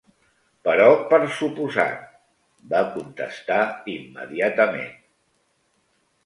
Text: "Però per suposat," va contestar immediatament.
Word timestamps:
"Però 0.67 0.85
per 1.11 1.19
suposat," 1.41 2.07
va 2.71 2.79
contestar 2.95 3.61
immediatament. 3.97 4.91